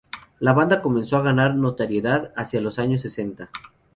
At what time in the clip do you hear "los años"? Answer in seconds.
2.59-3.01